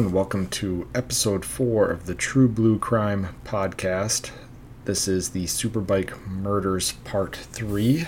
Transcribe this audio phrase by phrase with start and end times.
[0.00, 4.30] Everyone, welcome to episode four of the True Blue Crime podcast.
[4.86, 8.06] This is the Superbike Murders Part 3.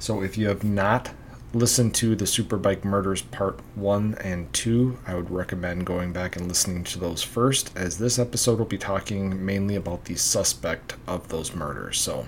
[0.00, 1.12] So, if you have not
[1.54, 6.48] listened to the Superbike Murders Part 1 and 2, I would recommend going back and
[6.48, 11.28] listening to those first, as this episode will be talking mainly about the suspect of
[11.28, 12.00] those murders.
[12.00, 12.26] So,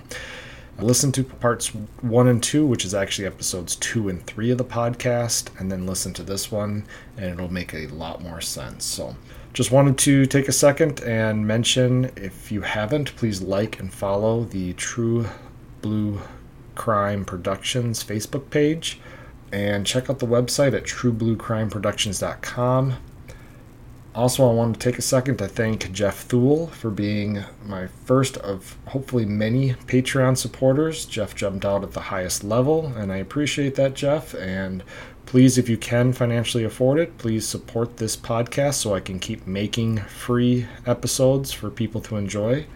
[0.79, 1.69] listen to parts
[2.01, 5.85] one and two, which is actually episodes two and three of the podcast, and then
[5.85, 6.85] listen to this one,
[7.17, 8.85] and it'll make a lot more sense.
[8.85, 9.15] So,
[9.53, 14.45] just wanted to take a second and mention if you haven't, please like and follow
[14.45, 15.27] the True
[15.81, 16.21] Blue
[16.75, 18.99] Crime Productions Facebook page,
[19.51, 22.97] and check out the website at truebluecrimeproductions.com.
[24.15, 28.37] Also, I want to take a second to thank Jeff Thule for being my first
[28.37, 31.05] of hopefully many Patreon supporters.
[31.05, 34.35] Jeff jumped out at the highest level, and I appreciate that, Jeff.
[34.35, 34.83] And
[35.25, 39.47] please, if you can financially afford it, please support this podcast so I can keep
[39.47, 42.67] making free episodes for people to enjoy.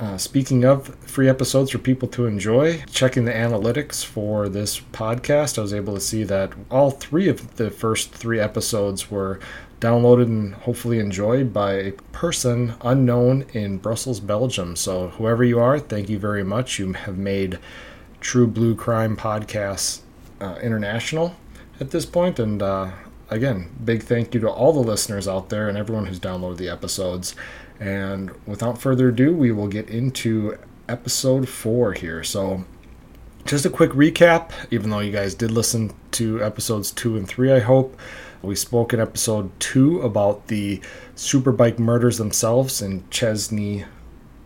[0.00, 5.58] Uh, speaking of free episodes for people to enjoy, checking the analytics for this podcast,
[5.58, 9.40] I was able to see that all three of the first three episodes were
[9.80, 14.76] downloaded and hopefully enjoyed by a person unknown in Brussels, Belgium.
[14.76, 16.78] So, whoever you are, thank you very much.
[16.78, 17.58] You have made
[18.20, 20.00] True Blue Crime Podcasts
[20.40, 21.36] uh, international
[21.80, 22.38] at this point.
[22.38, 22.90] And uh,
[23.30, 26.68] again, big thank you to all the listeners out there and everyone who's downloaded the
[26.68, 27.34] episodes.
[27.80, 32.24] And without further ado, we will get into episode four here.
[32.24, 32.64] So,
[33.44, 37.52] just a quick recap, even though you guys did listen to episodes two and three,
[37.52, 37.98] I hope.
[38.42, 40.80] We spoke in episode two about the
[41.16, 43.84] superbike murders themselves in Chesnee,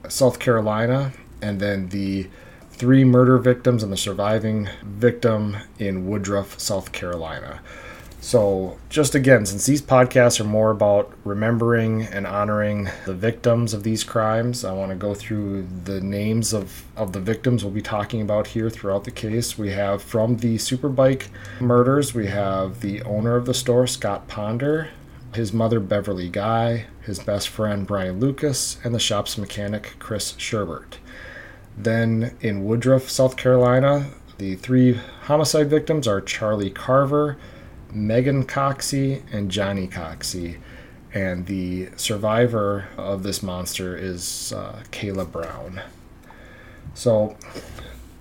[0.08, 1.12] South Carolina,
[1.42, 2.28] and then the
[2.70, 7.60] three murder victims and the surviving victim in Woodruff, South Carolina.
[8.24, 13.82] So, just again, since these podcasts are more about remembering and honoring the victims of
[13.82, 17.82] these crimes, I want to go through the names of, of the victims we'll be
[17.82, 19.58] talking about here throughout the case.
[19.58, 21.26] We have from the Superbike
[21.58, 24.90] murders, we have the owner of the store, Scott Ponder,
[25.34, 30.94] his mother, Beverly Guy, his best friend, Brian Lucas, and the shop's mechanic, Chris Sherbert.
[31.76, 37.36] Then in Woodruff, South Carolina, the three homicide victims are Charlie Carver.
[37.92, 40.58] Megan Coxie and Johnny Coxie.
[41.14, 45.82] And the survivor of this monster is uh, Kayla Brown.
[46.94, 47.36] So,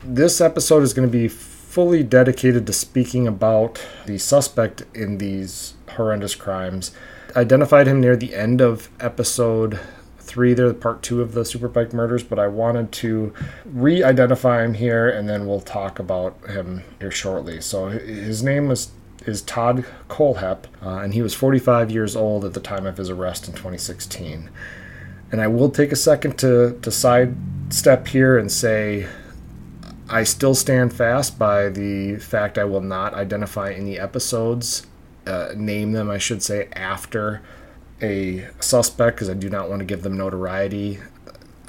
[0.03, 5.73] this episode is going to be fully dedicated to speaking about the suspect in these
[5.95, 6.91] horrendous crimes.
[7.35, 9.79] Identified him near the end of episode
[10.19, 13.33] three, there, part two of the Superbike murders, but I wanted to
[13.65, 17.61] re identify him here and then we'll talk about him here shortly.
[17.61, 18.91] So, his name was
[19.25, 23.09] is Todd Kohlhepp, uh, and he was 45 years old at the time of his
[23.09, 24.49] arrest in 2016.
[25.31, 29.07] And I will take a second to, to sidestep here and say
[30.09, 34.85] I still stand fast by the fact I will not identify any episodes,
[35.25, 37.41] uh, name them, I should say, after
[38.01, 40.99] a suspect because I do not want to give them notoriety.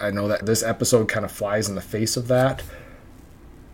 [0.00, 2.64] I know that this episode kind of flies in the face of that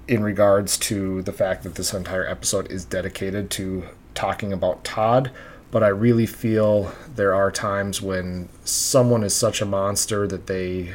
[0.08, 5.30] in regards to the fact that this entire episode is dedicated to talking about Todd,
[5.70, 10.94] but I really feel there are times when someone is such a monster that they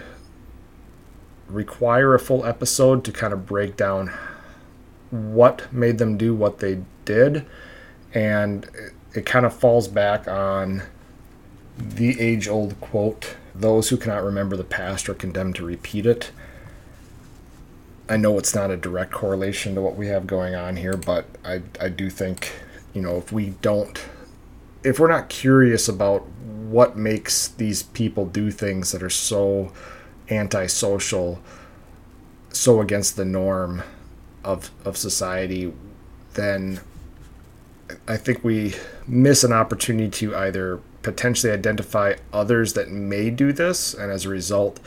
[1.47, 4.11] require a full episode to kind of break down
[5.11, 7.45] what made them do what they did.
[8.15, 8.67] And
[9.13, 10.81] it kind of falls back on
[11.77, 16.31] the age old quote those who cannot remember the past are condemned to repeat it
[18.13, 21.25] I know it's not a direct correlation to what we have going on here, but
[21.43, 22.51] I, I do think,
[22.93, 23.99] you know, if we don't,
[24.83, 29.73] if we're not curious about what makes these people do things that are so
[30.29, 31.39] antisocial,
[32.49, 33.81] so against the norm
[34.43, 35.73] of, of society,
[36.35, 36.81] then
[38.07, 38.75] I think we
[39.07, 44.29] miss an opportunity to either potentially identify others that may do this, and as a
[44.29, 44.79] result,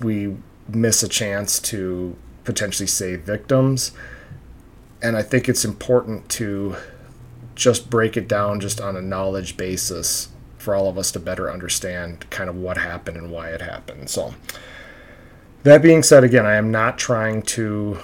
[0.00, 0.36] we
[0.74, 3.92] miss a chance to potentially save victims.
[5.02, 6.76] And I think it's important to
[7.54, 10.28] just break it down just on a knowledge basis
[10.58, 14.10] for all of us to better understand kind of what happened and why it happened.
[14.10, 14.34] So,
[15.62, 17.98] that being said, again, I am not trying to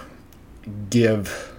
[0.90, 1.54] give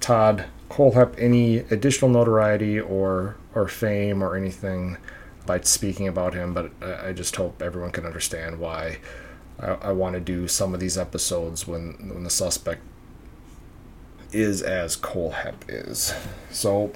[0.00, 4.96] Todd Kohlhepp any additional notoriety or or fame or anything
[5.44, 8.98] by speaking about him, but I just hope everyone can understand why
[9.60, 12.82] I, I want to do some of these episodes when when the suspect
[14.32, 16.14] is as Kohlhepp is.
[16.50, 16.92] So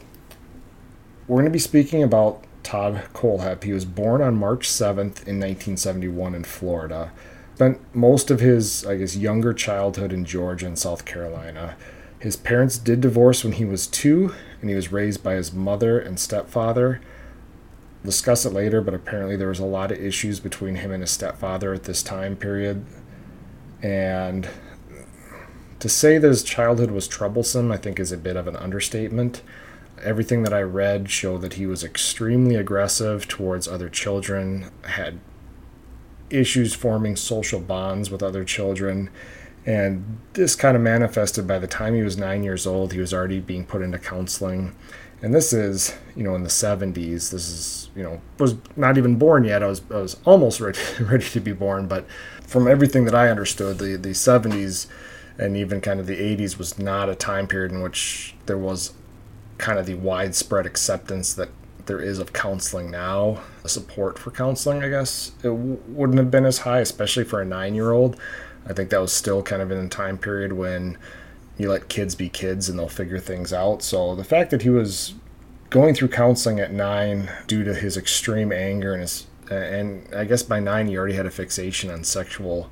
[1.27, 3.65] we're going to be speaking about Todd Kohlhepp.
[3.65, 7.13] He was born on March 7th in 1971 in Florida.
[7.55, 11.77] Spent most of his, I guess, younger childhood in Georgia and South Carolina.
[12.19, 15.99] His parents did divorce when he was two, and he was raised by his mother
[15.99, 17.01] and stepfather.
[18.05, 21.11] Discuss it later, but apparently there was a lot of issues between him and his
[21.11, 22.85] stepfather at this time period.
[23.83, 24.49] And
[25.79, 29.43] to say that his childhood was troublesome, I think, is a bit of an understatement
[30.03, 35.19] everything that I read showed that he was extremely aggressive towards other children, had
[36.31, 39.11] issues forming social bonds with other children.
[39.67, 43.15] And this kind of manifested by the time he was nine years old, he was
[43.15, 44.75] already being put into counseling.
[45.25, 47.31] And this is, you know, in the 70s.
[47.31, 49.63] This is, you know, was not even born yet.
[49.63, 51.89] I was, I was almost ready, ready to be born.
[51.89, 52.05] But
[52.43, 54.87] from everything that I understood, the, the 70s
[55.39, 58.93] and even kind of the 80s was not a time period in which there was
[59.57, 61.49] kind of the widespread acceptance that
[61.87, 66.31] there is of counseling now, the support for counseling, I guess, it w- wouldn't have
[66.31, 68.21] been as high, especially for a nine year old.
[68.67, 70.99] I think that was still kind of in a time period when
[71.57, 73.83] you let kids be kids and they'll figure things out.
[73.83, 75.15] So the fact that he was
[75.71, 80.43] going through counseling at nine due to his extreme anger and his, and I guess
[80.43, 82.71] by nine he already had a fixation on sexual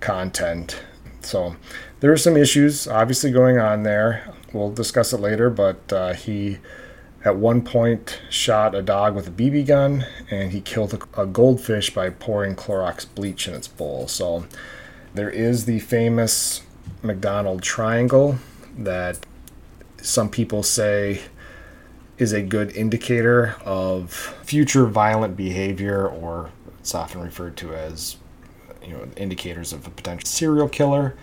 [0.00, 0.80] content.
[1.20, 1.56] So
[2.00, 4.32] there are some issues obviously going on there.
[4.52, 6.58] We'll discuss it later, but uh, he
[7.24, 11.26] at one point shot a dog with a BB gun and he killed a, a
[11.26, 14.06] goldfish by pouring Clorox bleach in its bowl.
[14.08, 14.44] So
[15.14, 16.62] there is the famous
[17.04, 18.38] McDonald triangle
[18.78, 19.18] that
[20.00, 21.20] some people say
[22.18, 28.16] is a good indicator of future violent behavior, or it's often referred to as
[28.82, 31.14] you know indicators of a potential serial killer.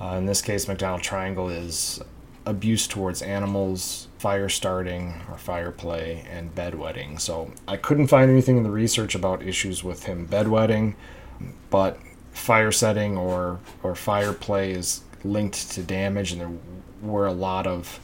[0.00, 2.00] Uh, in this case, McDonald Triangle is
[2.46, 7.20] abuse towards animals, fire starting or fire play, and bedwetting.
[7.20, 10.94] So I couldn't find anything in the research about issues with him bedwetting,
[11.70, 11.98] but
[12.32, 16.52] fire setting or or fire play is linked to damage, and there
[17.02, 18.00] were a lot of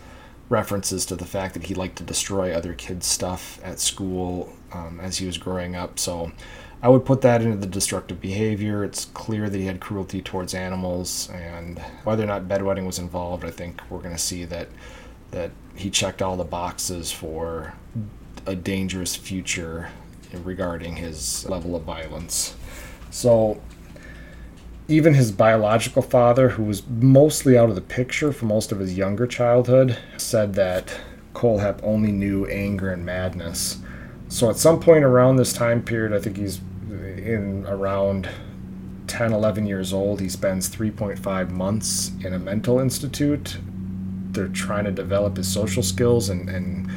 [0.49, 4.99] references to the fact that he liked to destroy other kids' stuff at school um,
[5.00, 5.99] as he was growing up.
[5.99, 6.32] So
[6.82, 8.82] I would put that into the destructive behavior.
[8.84, 13.44] It's clear that he had cruelty towards animals, and whether or not bedwetting was involved,
[13.44, 14.69] I think we're going to see that
[15.31, 17.75] that he checked all the boxes for
[18.46, 19.90] a dangerous future
[20.43, 22.56] regarding his level of violence.
[23.11, 23.61] So
[24.90, 28.96] even his biological father, who was mostly out of the picture for most of his
[28.96, 31.00] younger childhood, said that
[31.32, 33.78] Kohlhepp only knew anger and madness.
[34.28, 36.60] So at some point around this time period, I think he's
[36.90, 38.28] in around
[39.06, 43.58] 10, 11 years old, he spends 3.5 months in a mental institute.
[44.32, 46.90] They're trying to develop his social skills and, and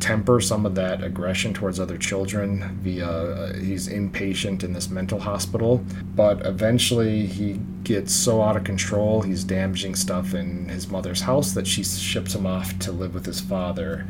[0.00, 5.18] temper some of that aggression towards other children via uh, he's inpatient in this mental
[5.18, 5.82] hospital
[6.14, 11.52] but eventually he gets so out of control he's damaging stuff in his mother's house
[11.52, 14.06] that she ships him off to live with his father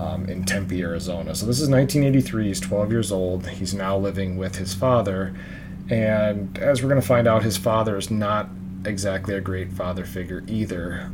[0.00, 1.34] um, in Tempe, Arizona.
[1.34, 2.46] So this is 1983.
[2.46, 3.46] He's 12 years old.
[3.46, 5.34] He's now living with his father.
[5.90, 8.48] And as we're going to find out, his father is not
[8.84, 11.10] exactly a great father figure either.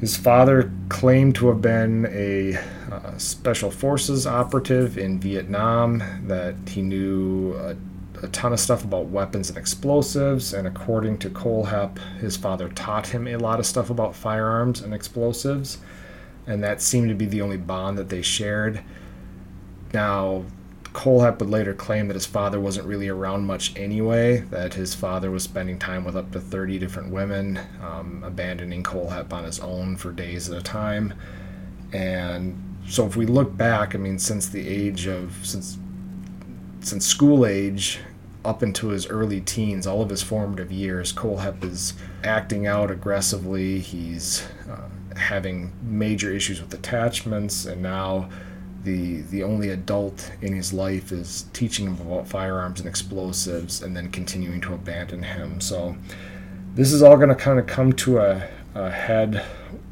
[0.00, 2.58] His father claimed to have been a
[3.18, 7.76] special forces operative in Vietnam, that he knew a,
[8.22, 13.08] a, ton of stuff about weapons and explosives, and according to Kohlhepp, his father taught
[13.08, 15.78] him a lot of stuff about firearms and explosives
[16.48, 18.82] and that seemed to be the only bond that they shared.
[19.92, 20.44] Now,
[20.94, 25.30] Kohlhepp would later claim that his father wasn't really around much anyway, that his father
[25.30, 29.96] was spending time with up to 30 different women, um, abandoning Kohlhepp on his own
[29.96, 31.12] for days at a time.
[31.92, 35.78] And so if we look back, I mean, since the age of, since,
[36.80, 38.00] since school age,
[38.44, 42.90] up into his early teens, all of his formative years, Cole Kohlhepp is acting out
[42.90, 43.78] aggressively.
[43.80, 48.30] He's uh, having major issues with attachments, and now
[48.84, 53.96] the the only adult in his life is teaching him about firearms and explosives, and
[53.96, 55.60] then continuing to abandon him.
[55.60, 55.96] So
[56.74, 59.44] this is all going to kind of come to a, a head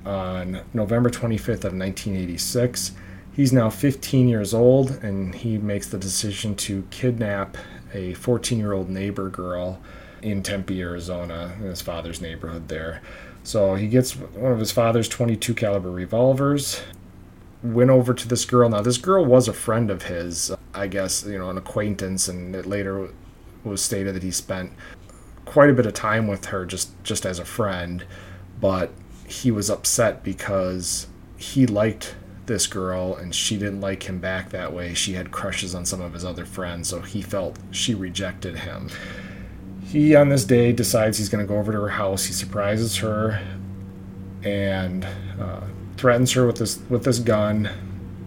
[0.06, 2.92] on November 25th of 1986.
[3.34, 7.58] He's now 15 years old, and he makes the decision to kidnap
[7.92, 9.80] a 14 year old neighbor girl
[10.22, 13.02] in Tempe, Arizona, in his father's neighborhood there.
[13.42, 16.82] So he gets one of his father's 22 caliber revolvers.
[17.62, 18.68] Went over to this girl.
[18.68, 22.54] Now this girl was a friend of his, I guess, you know, an acquaintance, and
[22.54, 23.08] it later
[23.64, 24.72] was stated that he spent
[25.44, 28.04] quite a bit of time with her just just as a friend,
[28.60, 28.90] but
[29.28, 31.06] he was upset because
[31.36, 32.14] he liked
[32.46, 34.94] this girl and she didn't like him back that way.
[34.94, 38.88] She had crushes on some of his other friends, so he felt she rejected him.
[39.84, 42.24] He, on this day, decides he's going to go over to her house.
[42.24, 43.40] He surprises her
[44.42, 45.06] and
[45.40, 45.60] uh,
[45.96, 47.70] threatens her with this with this gun.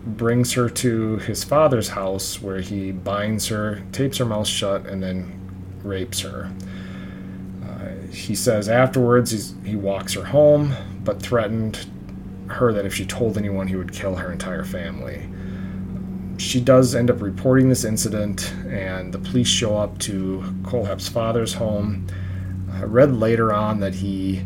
[0.05, 5.03] Brings her to his father's house where he binds her, tapes her mouth shut, and
[5.03, 5.39] then
[5.83, 6.49] rapes her.
[8.11, 10.73] He says afterwards he's, he walks her home,
[11.03, 11.87] but threatened
[12.47, 15.27] her that if she told anyone, he would kill her entire family.
[16.37, 21.53] She does end up reporting this incident, and the police show up to Kohlhepp's father's
[21.53, 22.07] home.
[22.71, 24.43] I read later on that he,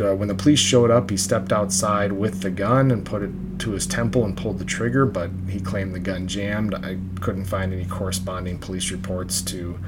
[0.00, 3.30] uh, when the police showed up, he stepped outside with the gun and put it
[3.60, 6.74] to his temple and pulled the trigger, but he claimed the gun jammed.
[6.74, 9.78] I couldn't find any corresponding police reports to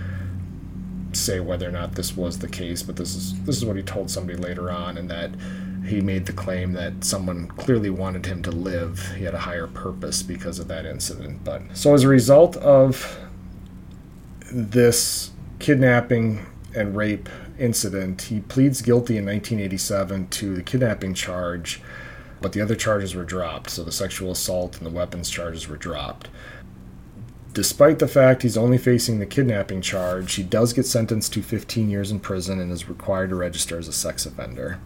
[1.13, 3.83] say whether or not this was the case, but this is this is what he
[3.83, 5.31] told somebody later on, and that
[5.87, 9.15] he made the claim that someone clearly wanted him to live.
[9.17, 11.43] He had a higher purpose because of that incident.
[11.45, 13.19] But so as a result of
[14.53, 21.83] this kidnapping and rape incident, he pleads guilty in 1987 to the kidnapping charge,
[22.41, 23.71] but the other charges were dropped.
[23.71, 26.29] So the sexual assault and the weapons charges were dropped.
[27.53, 31.91] Despite the fact he's only facing the kidnapping charge, he does get sentenced to 15
[31.91, 34.79] years in prison and is required to register as a sex offender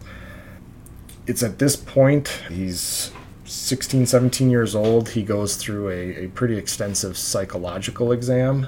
[1.27, 3.11] it's at this point, he's
[3.45, 5.09] 16, 17 years old.
[5.09, 8.67] He goes through a, a pretty extensive psychological exam.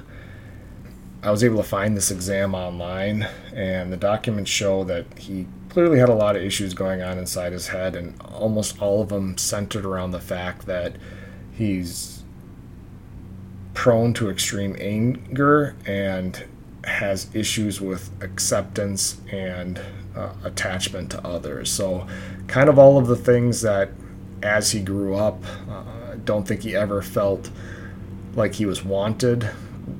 [1.22, 5.98] I was able to find this exam online, and the documents show that he clearly
[5.98, 9.36] had a lot of issues going on inside his head, and almost all of them
[9.36, 10.94] centered around the fact that
[11.52, 12.17] he's
[13.78, 16.44] prone to extreme anger and
[16.82, 19.80] has issues with acceptance and
[20.16, 21.70] uh, attachment to others.
[21.70, 22.04] So,
[22.48, 23.90] kind of all of the things that
[24.42, 27.52] as he grew up, uh, don't think he ever felt
[28.34, 29.48] like he was wanted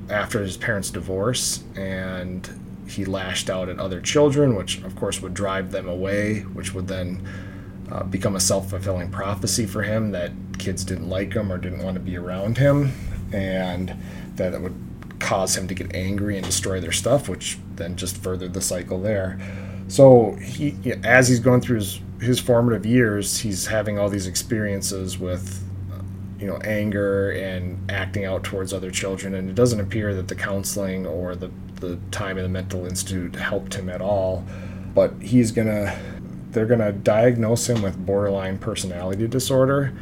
[0.09, 1.63] after his parents' divorce.
[1.77, 2.49] And
[2.85, 6.89] he lashed out at other children, which of course would drive them away, which would
[6.89, 7.25] then
[7.89, 11.81] uh, become a self fulfilling prophecy for him that kids didn't like him or didn't
[11.81, 12.91] want to be around him.
[13.33, 13.95] And
[14.35, 14.75] that it would
[15.19, 18.99] cause him to get angry and destroy their stuff, which then just furthered the cycle
[19.01, 19.39] there.
[19.87, 25.17] So he, as he's going through his, his formative years, he's having all these experiences
[25.17, 25.63] with,
[26.39, 30.35] you know, anger and acting out towards other children, and it doesn't appear that the
[30.35, 34.45] counseling or the the time in the mental institute helped him at all.
[34.93, 35.97] But he's gonna,
[36.51, 39.93] they're gonna diagnose him with borderline personality disorder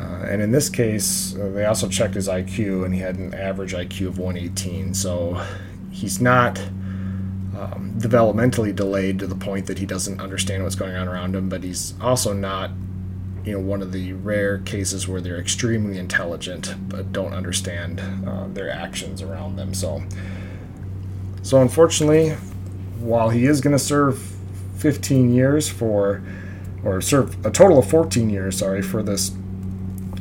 [0.00, 3.34] uh, and in this case, uh, they also checked his IQ, and he had an
[3.34, 4.94] average IQ of 118.
[4.94, 5.44] So
[5.90, 6.58] he's not
[7.58, 11.50] um, developmentally delayed to the point that he doesn't understand what's going on around him,
[11.50, 12.70] but he's also not,
[13.44, 18.46] you know, one of the rare cases where they're extremely intelligent but don't understand uh,
[18.48, 19.74] their actions around them.
[19.74, 20.02] So,
[21.42, 22.30] so unfortunately,
[23.00, 24.18] while he is going to serve
[24.78, 26.22] 15 years for,
[26.82, 29.32] or serve a total of 14 years, sorry, for this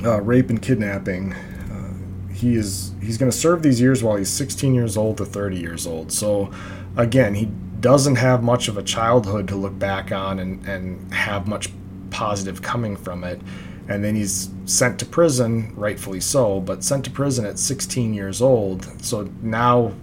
[0.03, 1.34] uh, rape and kidnapping.
[1.34, 5.25] Uh, he is he's going to serve these years while he's 16 years old to
[5.25, 6.12] 30 years old.
[6.12, 6.51] So
[6.96, 7.46] again, he
[7.79, 11.70] doesn't have much of a childhood to look back on and, and have much
[12.10, 13.39] positive coming from it.
[13.88, 18.41] And then he's sent to prison, rightfully so, but sent to prison at 16 years
[18.41, 19.03] old.
[19.03, 19.94] So now,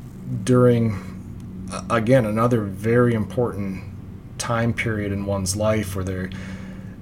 [0.43, 0.99] during,
[1.89, 3.85] again, another very important
[4.39, 6.31] time period in one's life where they're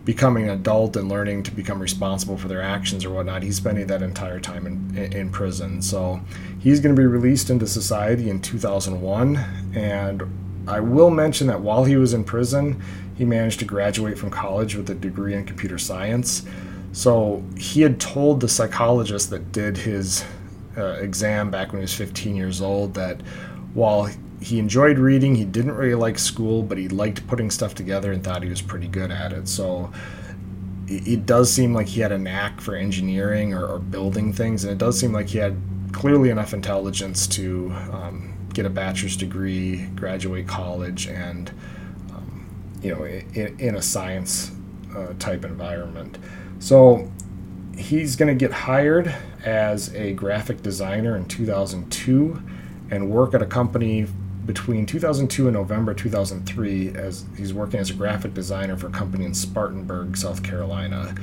[0.05, 3.43] becoming an adult and learning to become responsible for their actions or whatnot.
[3.43, 5.81] He's spending that entire time in, in prison.
[5.81, 6.21] So
[6.61, 9.37] he's going to be released into society in 2001.
[9.75, 10.23] And
[10.69, 12.83] I will mention that while he was in prison,
[13.17, 16.43] he managed to graduate from college with a degree in computer science.
[16.93, 20.25] So he had told the psychologist that did his
[20.77, 23.21] uh, exam back when he was 15 years old that
[23.73, 24.09] while
[24.45, 25.35] he enjoyed reading.
[25.35, 28.61] He didn't really like school, but he liked putting stuff together and thought he was
[28.61, 29.49] pretty good at it.
[29.49, 29.91] So
[30.87, 34.71] it, does seem like he had a knack for engineering or, or, building things, and
[34.71, 35.57] it does seem like he had
[35.93, 41.51] clearly enough intelligence to um, get a bachelor's degree, graduate college, and
[42.11, 42.47] um,
[42.83, 44.53] you know, in, in a science
[44.95, 46.19] uh, type environment.
[46.59, 47.11] So
[47.79, 52.43] he's going to get hired as a graphic designer in 2002
[52.91, 54.07] and work at a company
[54.47, 59.25] between 2002 and November 2003 as he's working as a graphic designer for a company
[59.25, 61.15] in Spartanburg, South Carolina.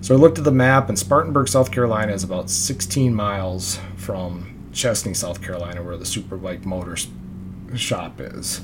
[0.00, 4.70] So I looked at the map, and Spartanburg, South Carolina is about 16 miles from
[4.72, 7.08] Chesnee, South Carolina, where the Superbike Motors
[7.74, 8.60] shop is.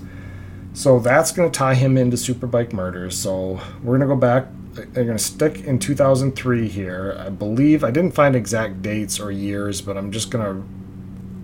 [0.75, 3.19] So that's going to tie him into Superbike Murders.
[3.19, 7.17] So we're going to go back they're going to stick in 2003 here.
[7.19, 10.67] I believe I didn't find exact dates or years, but I'm just going to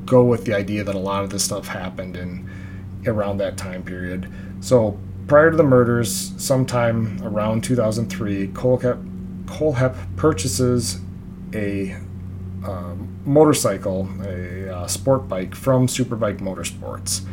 [0.08, 2.50] go with the idea that a lot of this stuff happened in
[3.06, 4.32] around that time period.
[4.60, 11.00] So prior to the murders, sometime around 2003, Kohlhepp, Kohlhepp purchases
[11.54, 11.92] a
[12.66, 17.24] um, motorcycle, a uh, sport bike from Superbike Motorsports.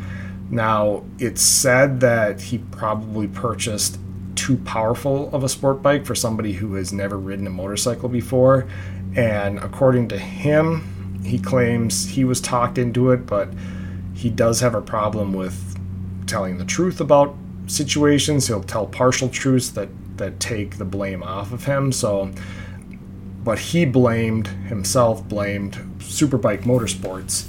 [0.50, 3.98] Now, it's said that he probably purchased
[4.36, 8.68] too powerful of a sport bike for somebody who has never ridden a motorcycle before.
[9.16, 10.95] And according to him,
[11.26, 13.48] he claims he was talked into it, but
[14.14, 15.76] he does have a problem with
[16.26, 17.34] telling the truth about
[17.66, 18.46] situations.
[18.46, 21.92] He'll tell partial truths that, that take the blame off of him.
[21.92, 22.30] So,
[23.44, 27.48] but he blamed himself, blamed Superbike Motorsports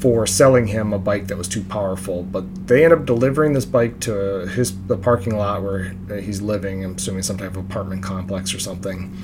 [0.00, 2.22] for selling him a bike that was too powerful.
[2.22, 6.84] But they end up delivering this bike to his the parking lot where he's living.
[6.84, 9.16] I'm assuming some type of apartment complex or something.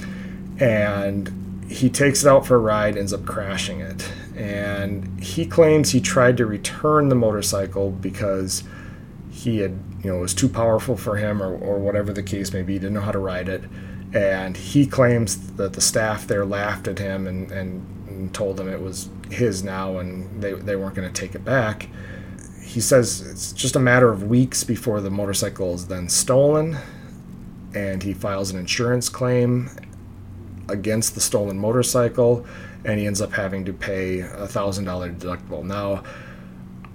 [0.58, 4.12] And he takes it out for a ride, ends up crashing it.
[4.36, 8.62] And he claims he tried to return the motorcycle because
[9.30, 12.52] he had, you know, it was too powerful for him or, or whatever the case
[12.52, 13.64] may be, didn't know how to ride it.
[14.12, 18.68] And he claims that the staff there laughed at him and, and, and told him
[18.68, 21.88] it was his now and they, they weren't going to take it back.
[22.62, 26.76] He says it's just a matter of weeks before the motorcycle is then stolen,
[27.74, 29.68] and he files an insurance claim
[30.72, 32.44] against the stolen motorcycle,
[32.84, 35.62] and he ends up having to pay a thousand dollar deductible.
[35.62, 36.02] Now,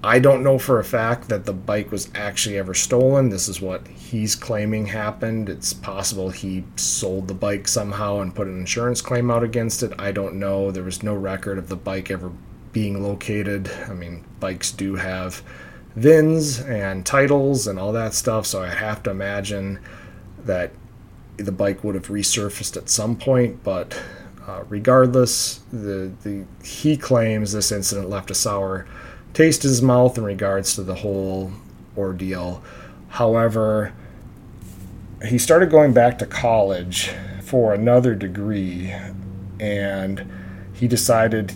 [0.04, 3.30] I don't know for a fact that the bike was actually ever stolen.
[3.30, 5.50] This is what he's claiming happened.
[5.50, 9.94] It's possible he sold the bike somehow and put an insurance claim out against it.
[9.98, 10.72] I don't know.
[10.72, 12.32] There was no record of the bike ever
[12.72, 13.72] being located.
[13.90, 15.42] I mean, bikes do have
[15.96, 19.80] VINs and titles and all that stuff, so I have to imagine
[20.46, 20.72] that
[21.38, 24.00] the bike would have resurfaced at some point, but
[24.48, 28.88] uh, regardless, the, the he claims this incident left a sour
[29.34, 31.52] taste in his mouth in regards to the whole
[31.98, 32.64] ordeal.
[33.10, 33.94] However,
[35.26, 38.94] he started going back to college for another degree
[39.60, 40.30] and
[40.74, 41.54] he decided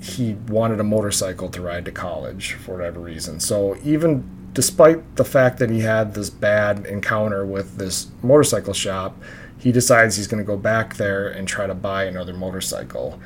[0.00, 3.40] he wanted a motorcycle to ride to college for whatever reason.
[3.40, 9.14] So even despite the fact that he had this bad encounter with this motorcycle shop,
[9.58, 13.20] he decides he's going to go back there and try to buy another motorcycle.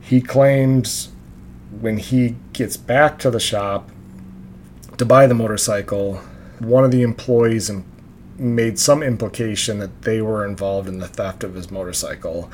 [0.00, 1.08] He claims
[1.80, 3.90] when he gets back to the shop
[4.98, 6.20] to buy the motorcycle,
[6.60, 7.68] one of the employees
[8.38, 12.48] made some implication that they were involved in the theft of his motorcycle,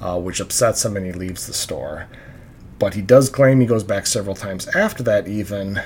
[0.00, 2.06] uh, which upsets him and he leaves the store.
[2.78, 5.82] But he does claim he goes back several times after that, even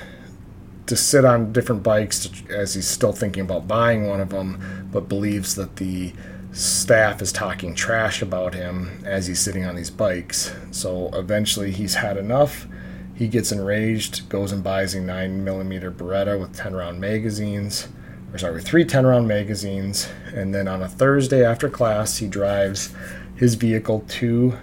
[0.87, 4.89] to sit on different bikes to, as he's still thinking about buying one of them,
[4.91, 6.13] but believes that the
[6.51, 10.53] staff is talking trash about him as he's sitting on these bikes.
[10.71, 12.67] So eventually he's had enough.
[13.13, 17.87] He gets enraged, goes and buys a 9mm Beretta with 10 round magazines,
[18.31, 20.07] or sorry, three 10 round magazines.
[20.33, 22.93] And then on a Thursday after class, he drives
[23.35, 24.57] his vehicle to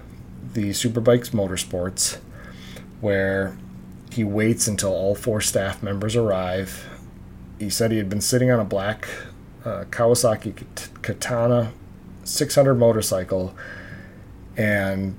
[0.53, 2.19] the Superbikes Motorsports,
[3.01, 3.57] where
[4.15, 6.87] he waits until all four staff members arrive.
[7.59, 9.09] He said he had been sitting on a black
[9.65, 10.65] uh, Kawasaki
[11.01, 11.73] Katana
[12.23, 13.53] 600 motorcycle
[14.55, 15.17] and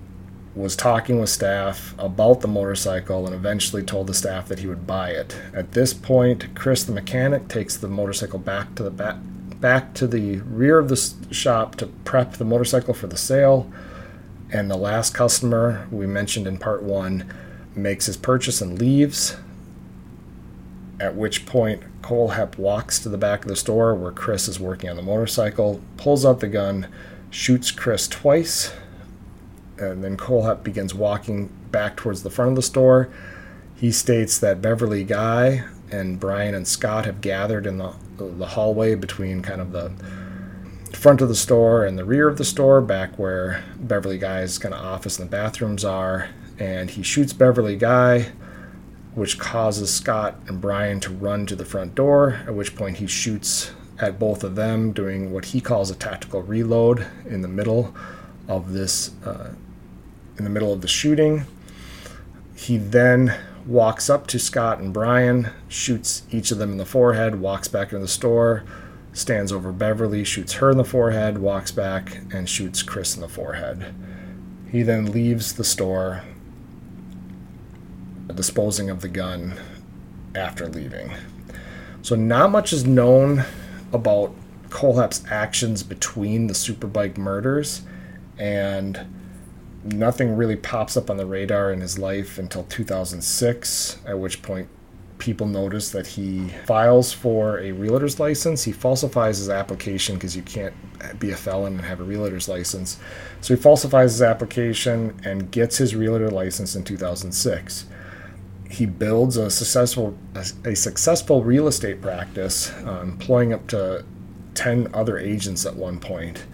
[0.54, 4.86] was talking with staff about the motorcycle and eventually told the staff that he would
[4.86, 5.36] buy it.
[5.52, 9.16] At this point, Chris the mechanic takes the motorcycle back to the back
[9.60, 13.70] back to the rear of the shop to prep the motorcycle for the sale.
[14.50, 17.30] And the last customer we mentioned in part 1
[17.76, 19.36] makes his purchase and leaves.
[20.98, 24.88] At which point Kohlhepp walks to the back of the store where Chris is working
[24.88, 26.88] on the motorcycle, pulls out the gun,
[27.30, 28.72] shoots Chris twice,
[29.78, 33.10] and then Kohlhepp begins walking back towards the front of the store.
[33.74, 38.94] He states that Beverly Guy and Brian and Scott have gathered in the, the hallway
[38.94, 39.92] between kind of the
[40.94, 44.74] front of the store and the rear of the store, back where Beverly Guy's kind
[44.74, 46.30] of office and the bathrooms are.
[46.58, 48.32] And he shoots Beverly Guy
[49.16, 53.06] which causes Scott and Brian to run to the front door, at which point he
[53.06, 57.94] shoots at both of them, doing what he calls a tactical reload in the middle
[58.46, 59.54] of this, uh,
[60.36, 61.46] in the middle of the shooting.
[62.54, 67.40] He then walks up to Scott and Brian, shoots each of them in the forehead,
[67.40, 68.64] walks back into the store,
[69.14, 73.28] stands over Beverly, shoots her in the forehead, walks back, and shoots Chris in the
[73.28, 73.94] forehead.
[74.70, 76.22] He then leaves the store,
[78.34, 79.58] disposing of the gun
[80.34, 81.12] after leaving.
[82.02, 83.44] So, not much is known
[83.92, 84.34] about
[84.70, 87.82] Kohlhepp's actions between the Superbike murders,
[88.38, 89.06] and
[89.84, 94.68] nothing really pops up on the radar in his life until 2006, at which point
[95.18, 98.64] people notice that he files for a realtor's license.
[98.64, 100.74] He falsifies his application because you can't
[101.18, 102.98] be a felon and have a realtor's license.
[103.40, 107.86] So he falsifies his application and gets his realtor license in 2006.
[108.68, 110.16] He builds a successful
[110.64, 114.04] a, successful real estate practice, uh, employing up to
[114.54, 116.44] 10 other agents at one point.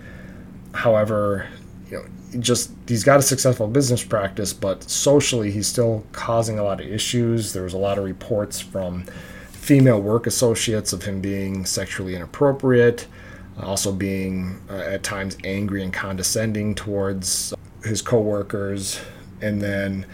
[0.74, 1.48] However,
[1.90, 2.04] you know,
[2.40, 6.86] just he's got a successful business practice, but socially he's still causing a lot of
[6.86, 7.52] issues.
[7.52, 9.04] There was a lot of reports from
[9.50, 13.06] female work associates of him being sexually inappropriate,
[13.60, 19.00] also being uh, at times angry and condescending towards his coworkers,
[19.40, 20.06] and then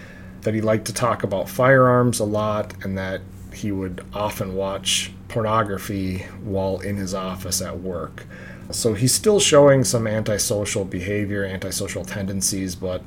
[0.43, 3.21] that he liked to talk about firearms a lot, and that
[3.53, 8.27] he would often watch pornography while in his office at work.
[8.71, 13.03] So he's still showing some antisocial behavior, antisocial tendencies, but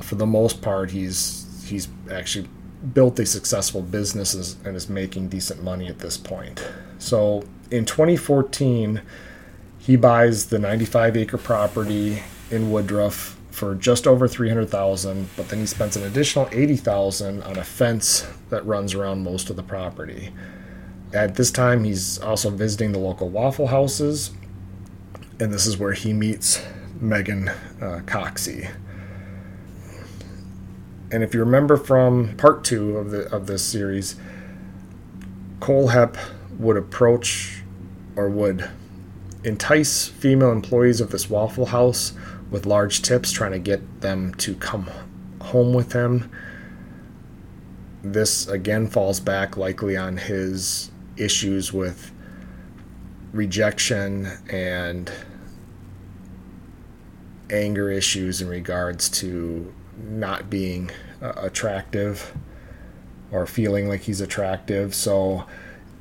[0.00, 2.48] for the most part, he's he's actually
[2.92, 6.62] built a successful business and is making decent money at this point.
[6.98, 9.00] So in 2014,
[9.78, 15.66] he buys the 95 acre property in Woodruff for just over 300,000, but then he
[15.66, 20.32] spends an additional 80,000 on a fence that runs around most of the property.
[21.12, 24.32] At this time, he's also visiting the local Waffle Houses
[25.40, 26.64] and this is where he meets
[27.00, 28.70] Megan uh, Coxie.
[31.10, 34.16] And if you remember from part two of the of this series,
[35.60, 36.16] Kohlhepp
[36.58, 37.62] would approach
[38.16, 38.68] or would
[39.42, 42.12] entice female employees of this Waffle House
[42.50, 44.90] with large tips, trying to get them to come
[45.40, 46.30] home with him.
[48.02, 52.12] This again falls back likely on his issues with
[53.32, 55.10] rejection and
[57.50, 60.90] anger issues in regards to not being
[61.22, 62.34] uh, attractive
[63.30, 64.94] or feeling like he's attractive.
[64.94, 65.44] So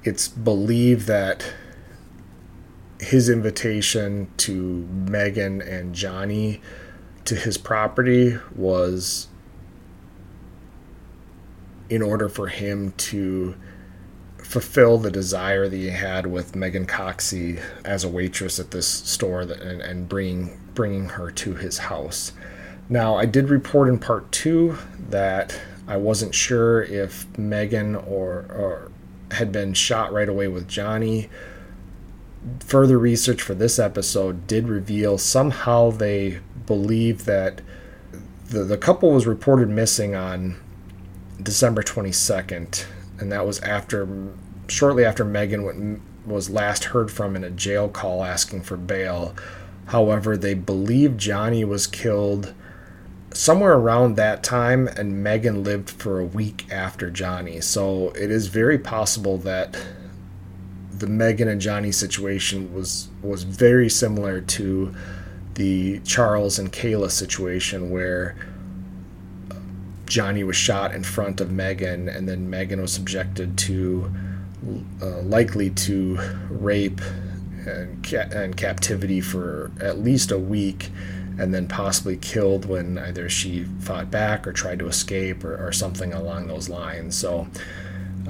[0.03, 1.53] it's believed that
[3.03, 6.61] his invitation to Megan and Johnny
[7.25, 9.27] to his property was
[11.89, 13.55] in order for him to
[14.37, 19.45] fulfill the desire that he had with Megan Coxie as a waitress at this store
[19.45, 22.31] that, and, and bringing bringing her to his house.
[22.89, 24.77] Now, I did report in part two
[25.09, 28.91] that I wasn't sure if Megan or, or
[29.31, 31.29] had been shot right away with Johnny.
[32.59, 37.61] Further research for this episode did reveal somehow they believe that
[38.49, 40.57] the, the couple was reported missing on
[41.41, 42.85] December 22nd,
[43.19, 44.07] and that was after
[44.67, 49.35] shortly after Megan was last heard from in a jail call asking for bail.
[49.87, 52.53] However, they believe Johnny was killed
[53.33, 57.59] somewhere around that time, and Megan lived for a week after Johnny.
[57.61, 59.77] So it is very possible that
[61.03, 64.95] the Megan and Johnny situation was was very similar to
[65.55, 68.37] the Charles and Kayla situation, where
[70.05, 74.09] Johnny was shot in front of Megan, and then Megan was subjected to
[75.01, 76.17] uh, likely to
[76.49, 77.01] rape
[77.67, 80.89] and, ca- and captivity for at least a week
[81.37, 85.73] and then possibly killed when either she fought back or tried to escape or, or
[85.73, 87.17] something along those lines.
[87.17, 87.47] So,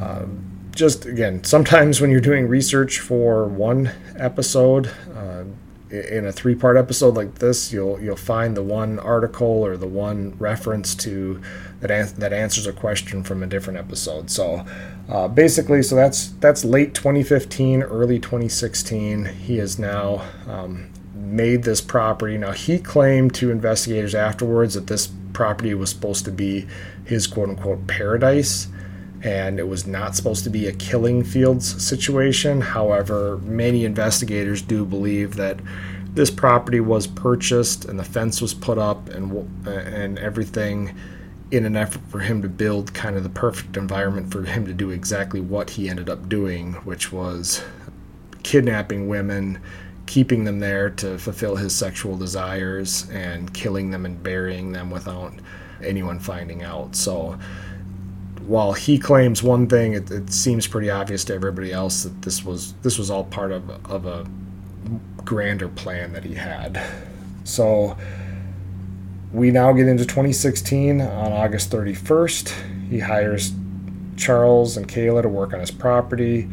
[0.02, 5.44] um, just again, sometimes when you're doing research for one episode, uh,
[5.94, 10.36] in a three-part episode like this, you'll you'll find the one article or the one
[10.40, 11.40] reference to
[11.82, 14.32] that an- that answers a question from a different episode.
[14.32, 14.66] So
[15.08, 19.26] uh, basically, so that's that's late 2015, early 2016.
[19.26, 22.40] He has now um, made this property.
[22.40, 26.68] Now he claimed to investigators afterwards that this property was supposed to be
[27.06, 28.68] his quote-unquote paradise
[29.24, 32.60] and it was not supposed to be a killing fields situation.
[32.60, 35.60] However, many investigators do believe that
[36.14, 40.96] this property was purchased and the fence was put up and and everything
[41.52, 44.74] in an effort for him to build kind of the perfect environment for him to
[44.74, 47.62] do exactly what he ended up doing, which was
[48.42, 49.60] kidnapping women,
[50.06, 55.34] keeping them there to fulfill his sexual desires, and killing them and burying them without
[55.84, 56.96] anyone finding out.
[56.96, 57.38] So
[58.48, 62.44] while he claims one thing, it, it, seems pretty obvious to everybody else that this
[62.44, 64.26] was this was all part of of a
[65.24, 66.82] grander plan that he had.
[67.44, 67.98] So
[69.32, 72.54] we now get into 2016 on August 31st.
[72.90, 73.52] He hires
[74.16, 76.50] Charles and Kayla to work on his property.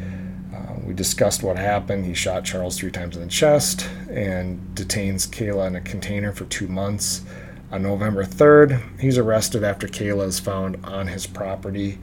[0.54, 2.06] Uh, we discussed what happened.
[2.06, 6.44] He shot Charles three times in the chest and detains Kayla in a container for
[6.46, 7.22] two months.
[7.70, 11.98] On November 3rd, he's arrested after Kayla is found on his property.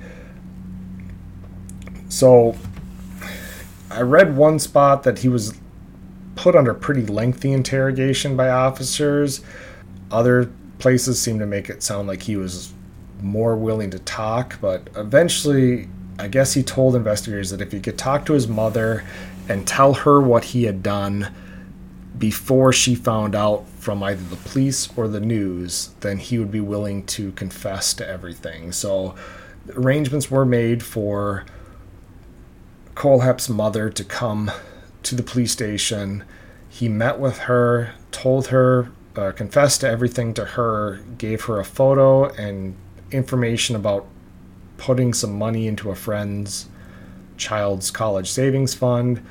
[2.08, 2.56] So,
[3.92, 5.58] I read one spot that he was
[6.36, 9.42] put under pretty lengthy interrogation by officers.
[10.10, 10.50] Other
[10.80, 12.74] places seem to make it sound like he was
[13.22, 17.98] more willing to talk, but eventually, I guess he told investigators that if he could
[17.98, 19.04] talk to his mother
[19.50, 21.34] and tell her what he had done
[22.18, 26.60] before she found out from either the police or the news, then he would be
[26.60, 28.72] willing to confess to everything.
[28.72, 29.16] So
[29.76, 31.46] arrangements were made for
[32.96, 34.52] Kohlhepp's mother to come
[35.04, 36.24] to the police station.
[36.70, 41.66] He met with her, told her, uh, confessed to everything to her, gave her a
[41.66, 42.76] photo and
[43.12, 44.06] information about
[44.78, 46.68] putting some money into a friend's
[47.36, 49.24] child's college savings fund,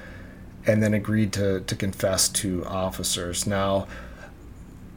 [0.66, 3.46] and then agreed to, to confess to officers.
[3.46, 3.86] Now,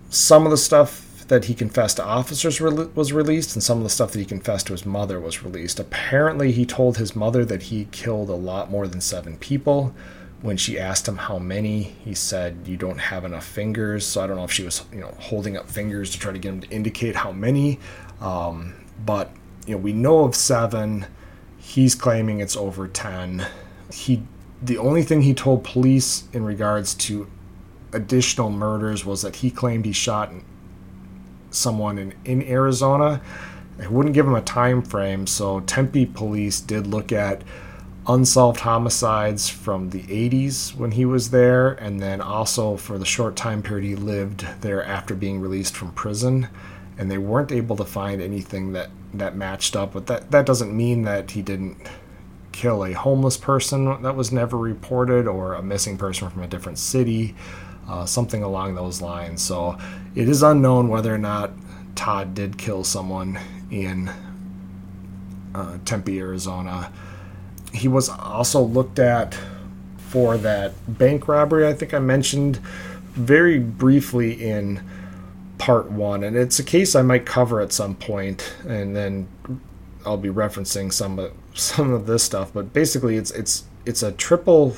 [0.10, 3.84] some of the stuff that he confessed to officers re- was released, and some of
[3.84, 5.80] the stuff that he confessed to his mother was released.
[5.80, 9.94] Apparently, he told his mother that he killed a lot more than seven people.
[10.42, 14.28] When she asked him how many, he said, "You don't have enough fingers." So I
[14.28, 16.62] don't know if she was, you know, holding up fingers to try to get him
[16.62, 17.80] to indicate how many.
[18.22, 18.74] Um,
[19.06, 19.32] but
[19.68, 21.06] you know, we know of seven.
[21.58, 23.46] He's claiming it's over ten.
[23.92, 24.24] He,
[24.62, 27.28] the only thing he told police in regards to
[27.94, 30.32] additional murders was that he claimed he shot
[31.52, 33.22] someone in, in Arizona.
[33.78, 37.42] They wouldn't give him a time frame, so Tempe police did look at
[38.08, 43.36] unsolved homicides from the 80s when he was there, and then also for the short
[43.36, 46.50] time period he lived there after being released from prison.
[46.98, 50.76] And they weren't able to find anything that, that matched up, but that, that doesn't
[50.76, 51.78] mean that he didn't
[52.52, 56.78] kill a homeless person that was never reported or a missing person from a different
[56.78, 57.36] city
[57.90, 59.42] uh, something along those lines.
[59.42, 59.78] So
[60.16, 61.52] it is unknown whether or not
[61.96, 63.40] Todd did kill someone
[63.72, 64.12] in
[65.56, 66.92] uh, Tempe, Arizona.
[67.74, 69.38] He was also looked at
[69.98, 72.58] for that bank robbery I think I mentioned
[73.14, 74.82] very briefly in
[75.58, 79.28] part one, and it's a case I might cover at some point, and then
[80.06, 82.52] I'll be referencing some of some of this stuff.
[82.54, 84.76] But basically, it's it's it's a triple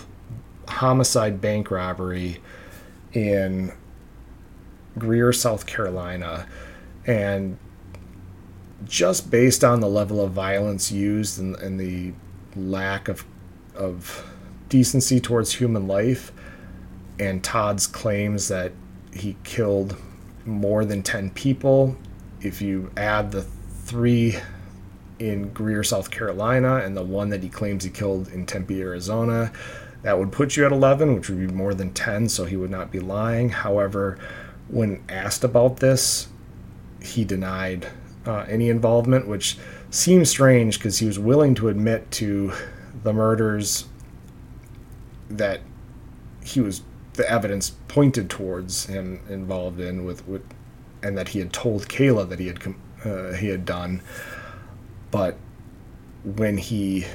[0.67, 2.39] homicide bank robbery
[3.13, 3.73] in
[4.97, 6.47] Greer, South Carolina,
[7.05, 7.57] and
[8.86, 12.13] just based on the level of violence used and, and the
[12.55, 13.25] lack of
[13.75, 14.25] of
[14.69, 16.31] decency towards human life,
[17.19, 18.71] and Todd's claims that
[19.13, 19.97] he killed
[20.45, 21.95] more than 10 people.
[22.41, 24.38] If you add the three
[25.21, 29.51] in Greer, South Carolina, and the one that he claims he killed in Tempe, Arizona,
[30.01, 32.71] that would put you at 11, which would be more than 10, so he would
[32.71, 33.49] not be lying.
[33.49, 34.17] However,
[34.67, 36.27] when asked about this,
[37.01, 37.88] he denied
[38.25, 39.60] uh, any involvement, which
[39.91, 42.53] seems strange because he was willing to admit to
[43.03, 43.86] the murders
[45.29, 45.62] that
[46.43, 46.81] he was
[47.13, 50.43] the evidence pointed towards him involved in with, with
[51.03, 54.01] and that he had told Kayla that he had uh, he had done
[55.12, 55.38] but
[56.24, 57.06] when he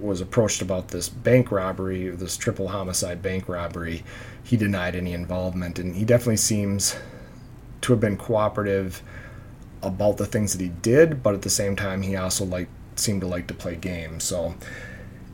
[0.00, 4.02] was approached about this bank robbery, this triple homicide bank robbery,
[4.42, 6.96] he denied any involvement, and he definitely seems
[7.80, 9.02] to have been cooperative
[9.82, 13.20] about the things that he did, but at the same time, he also like seemed
[13.20, 14.24] to like to play games.
[14.24, 14.54] So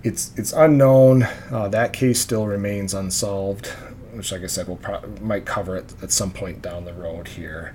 [0.02, 1.24] it's it's unknown.
[1.50, 3.66] Uh, that case still remains unsolved,
[4.12, 7.28] which, like I said, we'll pro- might cover it at some point down the road
[7.28, 7.74] here.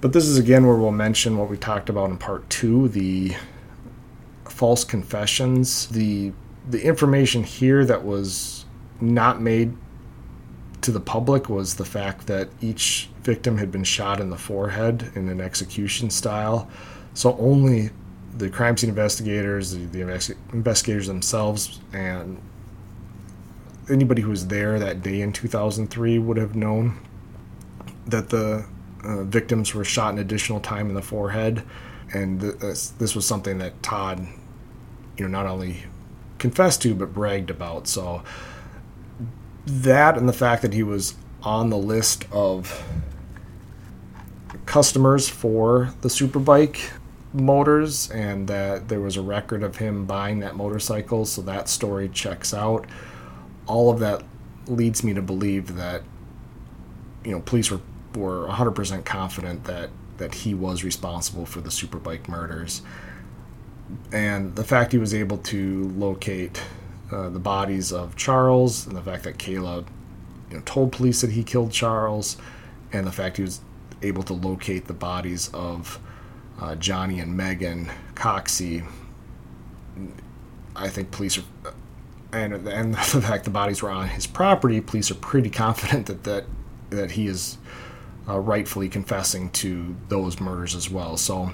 [0.00, 3.36] But this is again where we'll mention what we talked about in part two the
[4.44, 5.88] false confessions.
[5.88, 6.32] The
[6.68, 8.64] the information here that was
[9.00, 9.76] not made
[10.82, 15.12] to the public was the fact that each victim had been shot in the forehead
[15.14, 16.70] in an execution style.
[17.12, 17.90] So only
[18.36, 22.40] the crime scene investigators, the, the investigators themselves, and
[23.90, 26.98] anybody who was there that day in 2003 would have known
[28.06, 28.64] that the
[29.04, 31.62] uh, victims were shot an additional time in the forehead.
[32.12, 34.26] And this, this was something that Todd
[35.16, 35.84] you know not only
[36.38, 37.86] confessed to but bragged about.
[37.86, 38.22] So
[39.66, 42.82] that and the fact that he was on the list of
[44.66, 46.90] customers for the Superbike
[47.32, 52.08] motors and that there was a record of him buying that motorcycle so that story
[52.08, 52.86] checks out
[53.66, 54.22] all of that
[54.66, 56.02] leads me to believe that
[57.24, 57.80] you know police were
[58.14, 62.82] were 100% confident that that he was responsible for the Superbike murders.
[64.12, 66.62] And the fact he was able to locate
[67.10, 69.86] uh, the bodies of Charles, and the fact that Kayla
[70.50, 72.36] you know, told police that he killed Charles,
[72.92, 73.62] and the fact he was
[74.02, 75.98] able to locate the bodies of
[76.60, 78.86] uh, Johnny and Megan Coxie,
[80.76, 81.72] I think police are,
[82.32, 86.24] and and the fact the bodies were on his property, police are pretty confident that
[86.24, 86.44] that
[86.90, 87.58] that he is
[88.28, 91.16] uh, rightfully confessing to those murders as well.
[91.16, 91.50] So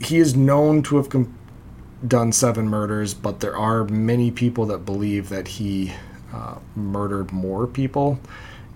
[0.00, 1.36] he is known to have com-
[2.06, 5.92] done seven murders, but there are many people that believe that he
[6.32, 8.18] uh, murdered more people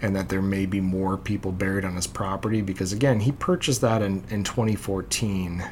[0.03, 3.81] and that there may be more people buried on his property because again he purchased
[3.81, 5.65] that in, in 2014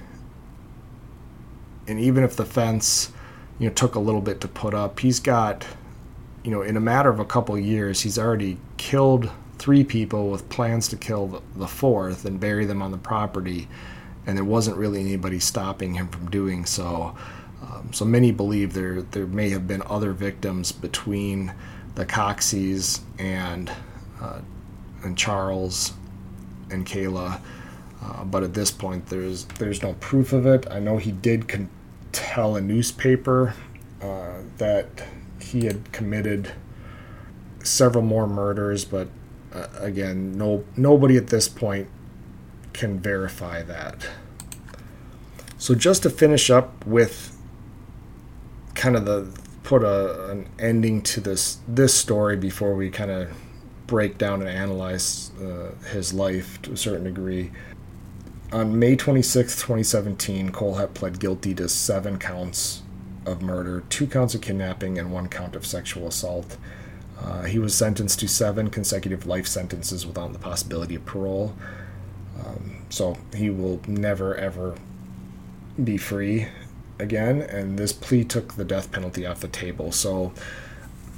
[1.86, 3.12] and even if the fence
[3.58, 5.66] you know took a little bit to put up he's got
[6.42, 9.30] you know in a matter of a couple of years he's already killed
[9.64, 13.66] three people with plans to kill the fourth and bury them on the property
[14.26, 17.16] and there wasn't really anybody stopping him from doing so
[17.62, 21.54] um, so many believe there there may have been other victims between
[21.94, 23.70] the Coxies and
[24.20, 24.40] uh,
[25.02, 25.92] and Charles
[26.70, 27.40] and Kayla.
[28.02, 30.66] Uh, but at this point, there's there's no proof of it.
[30.70, 31.70] I know he did con-
[32.12, 33.54] tell a newspaper
[34.02, 35.04] uh, that
[35.40, 36.52] he had committed
[37.62, 39.08] several more murders, but
[39.54, 41.88] uh, again, no nobody at this point
[42.72, 44.08] can verify that.
[45.58, 47.36] So just to finish up with
[48.74, 49.30] kind of the
[49.62, 53.30] put a, an ending to this this story before we kind of
[53.86, 57.50] break down and analyze uh, his life to a certain degree.
[58.52, 62.82] On May 26, 2017, Cole Kohlhepp pled guilty to seven counts
[63.26, 66.56] of murder, two counts of kidnapping, and one count of sexual assault.
[67.20, 71.54] Uh, he was sentenced to seven consecutive life sentences without the possibility of parole.
[72.44, 74.74] Um, so he will never, ever
[75.82, 76.48] be free
[76.98, 79.92] again, and this plea took the death penalty off the table.
[79.92, 80.32] So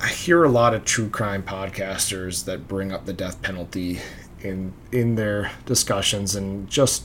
[0.00, 4.00] I hear a lot of true crime podcasters that bring up the death penalty
[4.40, 7.04] in in their discussions and just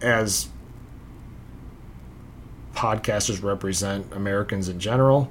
[0.00, 0.48] as
[2.74, 5.30] podcasters represent Americans in general,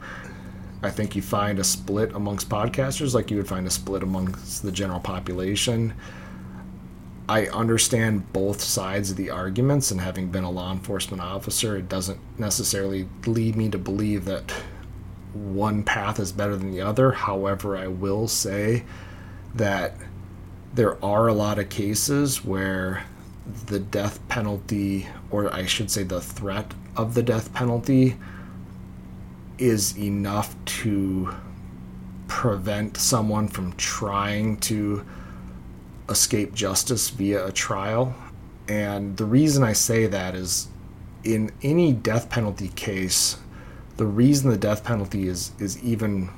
[0.84, 4.64] I think you find a split amongst podcasters like you would find a split amongst
[4.64, 5.94] the general population.
[7.30, 11.88] I understand both sides of the arguments, and having been a law enforcement officer, it
[11.88, 14.52] doesn't necessarily lead me to believe that
[15.34, 17.12] one path is better than the other.
[17.12, 18.84] However, I will say
[19.56, 19.96] that
[20.74, 23.06] there are a lot of cases where
[23.68, 28.18] the death penalty, or I should say the threat of the death penalty,
[29.62, 31.34] is enough to
[32.28, 35.06] prevent someone from trying to
[36.10, 38.16] escape justice via a trial.
[38.68, 40.68] And the reason I say that is
[41.24, 43.38] in any death penalty case,
[43.98, 46.30] the reason the death penalty is is even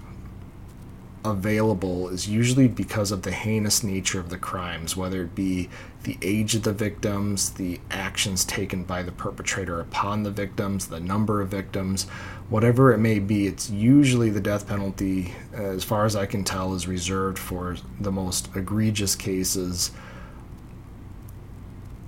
[1.25, 5.69] available is usually because of the heinous nature of the crimes, whether it be
[6.03, 10.99] the age of the victims, the actions taken by the perpetrator upon the victims, the
[10.99, 12.03] number of victims,
[12.49, 13.47] whatever it may be.
[13.47, 18.11] It's usually the death penalty, as far as I can tell, is reserved for the
[18.11, 19.91] most egregious cases.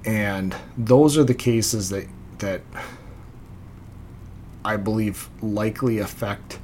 [0.03, 2.07] And those are the cases that
[2.39, 2.61] that
[4.65, 6.59] I believe likely affect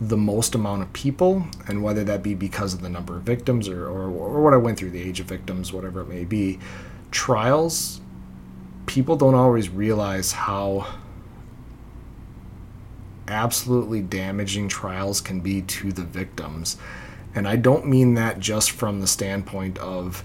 [0.00, 3.68] the most amount of people, and whether that be because of the number of victims
[3.68, 6.58] or, or, or what I went through, the age of victims, whatever it may be,
[7.10, 8.00] trials,
[8.86, 10.86] people don't always realize how
[13.28, 16.76] absolutely damaging trials can be to the victims.
[17.34, 20.24] And I don't mean that just from the standpoint of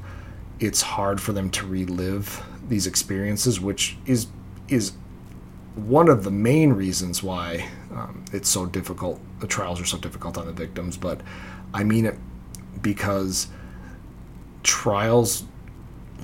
[0.59, 4.27] it's hard for them to relive these experiences, which is
[4.67, 4.93] is
[5.75, 9.19] one of the main reasons why um, it's so difficult.
[9.39, 11.21] The trials are so difficult on the victims, but
[11.73, 12.17] I mean it
[12.81, 13.47] because
[14.63, 15.43] trials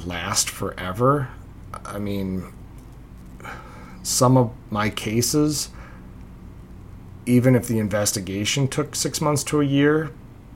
[0.05, 1.29] last forever.
[1.85, 2.53] I mean,
[4.03, 5.69] some of my cases,
[7.25, 10.11] even if the investigation took six months to a year,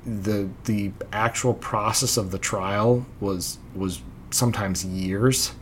[0.06, 4.02] the the actual process of the trial was was
[4.32, 5.54] sometimes years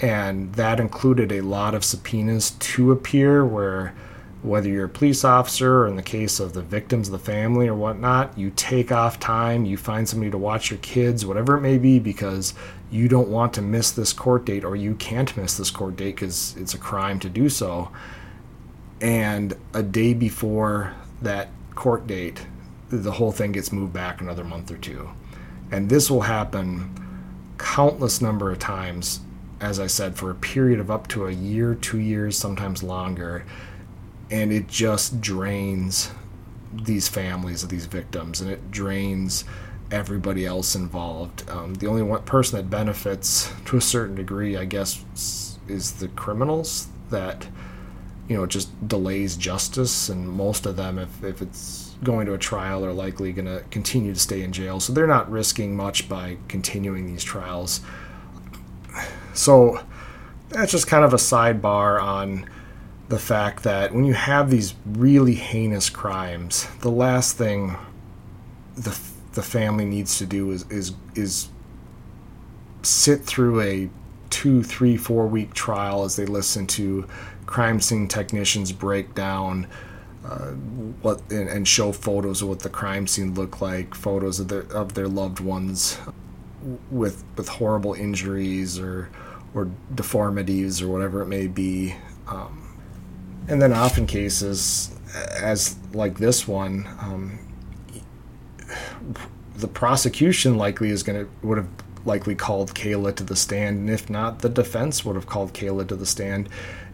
[0.00, 3.94] and that included a lot of subpoenas to appear where
[4.42, 7.68] whether you're a police officer or in the case of the victims of the family
[7.68, 11.60] or whatnot you take off time you find somebody to watch your kids whatever it
[11.60, 12.52] may be because
[12.90, 16.16] you don't want to miss this court date or you can't miss this court date
[16.16, 17.90] because it's a crime to do so
[19.00, 22.46] and a day before that court date
[22.90, 25.08] the whole thing gets moved back another month or two
[25.70, 26.92] and this will happen
[27.58, 29.20] countless number of times
[29.62, 33.44] as I said, for a period of up to a year, two years, sometimes longer.
[34.32, 36.10] And it just drains
[36.72, 39.44] these families of these victims and it drains
[39.90, 41.48] everybody else involved.
[41.50, 46.08] Um, the only one person that benefits to a certain degree, I guess, is the
[46.08, 47.46] criminals that,
[48.28, 50.08] you know, just delays justice.
[50.08, 53.62] And most of them, if, if it's going to a trial, are likely going to
[53.70, 54.80] continue to stay in jail.
[54.80, 57.82] So they're not risking much by continuing these trials.
[59.34, 59.78] So
[60.48, 62.48] that's just kind of a sidebar on
[63.12, 67.76] the fact that when you have these really heinous crimes, the last thing
[68.74, 68.98] the
[69.34, 71.50] the family needs to do is is is
[72.80, 73.90] sit through a
[74.30, 77.06] two, three, four week trial as they listen to
[77.44, 79.66] crime scene technicians break down
[80.24, 80.52] uh,
[81.02, 84.62] what and, and, show photos of what the crime scene looked like, photos of their
[84.72, 85.98] of their loved ones
[86.90, 89.10] with with horrible injuries or
[89.52, 91.94] or deformities or whatever it may be.
[92.26, 92.61] Um,
[93.48, 94.90] and then often cases
[95.40, 97.38] as like this one um,
[99.56, 101.68] the prosecution likely is going to would have
[102.04, 105.86] likely called Kayla to the stand and if not the defense would have called Kayla
[105.88, 106.48] to the stand.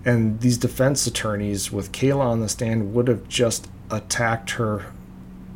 [0.05, 4.93] And these defense attorneys with Kayla on the stand would have just attacked her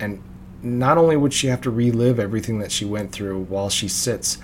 [0.00, 0.22] and
[0.62, 4.38] not only would she have to relive everything that she went through while she sits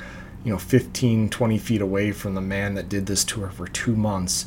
[0.44, 3.66] you know 15 20 feet away from the man that did this to her for
[3.66, 4.46] 2 months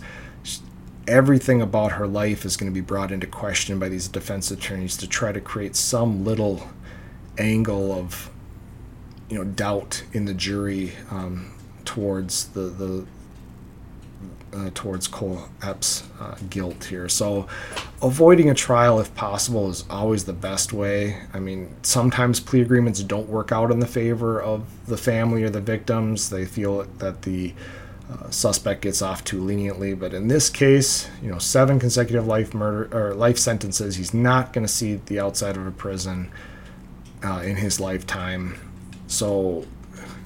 [1.07, 4.95] everything about her life is going to be brought into question by these defense attorneys
[4.97, 6.69] to try to create some little
[7.37, 8.29] angle of
[9.29, 11.51] you know doubt in the jury um,
[11.85, 13.05] towards the the
[14.53, 17.07] uh, towards Cole Epps' uh, guilt here.
[17.07, 17.47] So,
[18.01, 21.21] avoiding a trial if possible is always the best way.
[21.33, 25.49] I mean, sometimes plea agreements don't work out in the favor of the family or
[25.49, 26.29] the victims.
[26.29, 27.53] They feel that the
[28.29, 29.93] suspect gets off too leniently.
[29.93, 33.95] But in this case, you know, seven consecutive life murder or life sentences.
[33.95, 36.31] He's not going to see the outside of a prison
[37.23, 38.55] uh, in his lifetime.
[39.07, 39.65] So,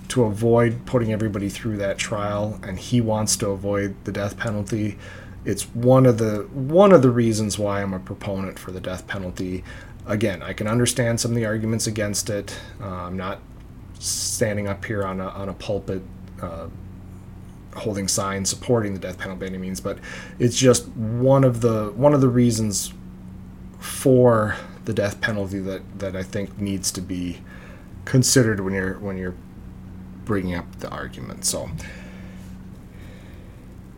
[0.09, 4.97] to avoid putting everybody through that trial, and he wants to avoid the death penalty.
[5.43, 9.07] It's one of the one of the reasons why I'm a proponent for the death
[9.07, 9.63] penalty.
[10.05, 12.55] Again, I can understand some of the arguments against it.
[12.79, 13.39] Uh, I'm not
[13.99, 16.03] standing up here on a, on a pulpit
[16.41, 16.67] uh,
[17.75, 19.99] holding signs supporting the death penalty by any means, but
[20.39, 22.93] it's just one of the one of the reasons
[23.79, 24.55] for
[24.85, 27.41] the death penalty that, that I think needs to be
[28.05, 29.35] considered when you're when you're
[30.23, 31.45] bringing up the argument.
[31.45, 31.69] So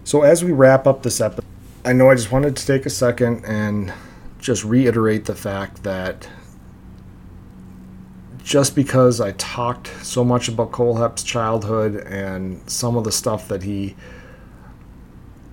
[0.03, 1.45] so as we wrap up this episode,
[1.83, 3.93] I know I just wanted to take a second and
[4.39, 6.29] just reiterate the fact that
[8.47, 13.63] just because I talked so much about Kohlhepp's childhood and some of the stuff that
[13.63, 13.93] he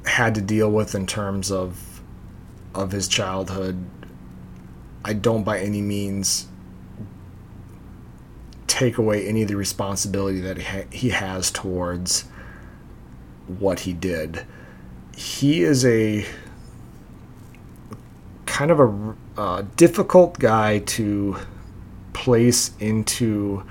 [0.06, 2.00] had to deal with in terms of
[2.72, 3.84] of his childhood,
[5.04, 6.46] I don't by any means
[8.68, 10.58] take away any of the responsibility that
[10.92, 12.26] he has towards
[13.58, 14.46] what he did.
[15.16, 16.24] He is a
[18.46, 21.38] kind of a uh, difficult guy to
[22.14, 23.64] place into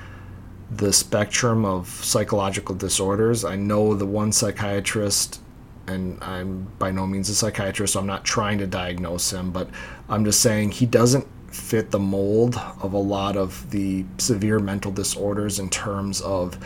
[0.69, 3.43] the spectrum of psychological disorders.
[3.43, 5.41] I know the one psychiatrist,
[5.87, 9.69] and I'm by no means a psychiatrist, so I'm not trying to diagnose him, but
[10.09, 14.91] I'm just saying he doesn't fit the mold of a lot of the severe mental
[14.91, 16.57] disorders in terms of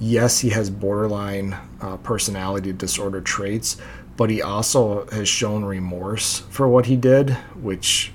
[0.00, 3.76] yes, he has borderline uh, personality disorder traits,
[4.16, 7.30] but he also has shown remorse for what he did,
[7.60, 8.12] which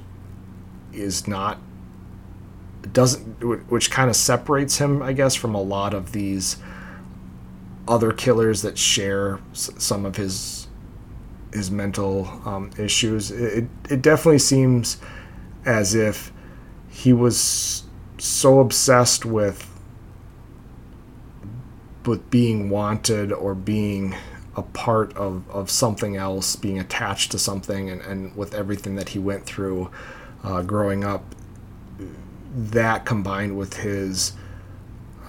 [0.93, 1.59] is not
[2.93, 6.57] doesn't which kind of separates him i guess from a lot of these
[7.87, 10.67] other killers that share some of his
[11.53, 13.31] his mental um, issues.
[13.31, 14.97] It, it definitely seems
[15.65, 16.31] as if
[16.89, 17.83] he was
[18.17, 19.65] so obsessed with
[22.05, 24.15] with being wanted or being
[24.55, 29.09] a part of, of something else, being attached to something, and, and with everything that
[29.09, 29.91] he went through
[30.43, 31.35] uh, growing up,
[32.53, 34.33] that combined with his